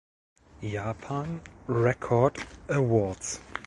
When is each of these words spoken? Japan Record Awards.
Japan 0.63 1.41
Record 1.67 2.39
Awards. 2.67 3.39